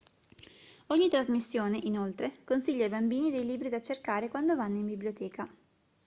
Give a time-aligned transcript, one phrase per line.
[0.87, 5.47] ogni trasmissione inoltre consiglia ai bambini dei libri da cercare quando vanno in biblioteca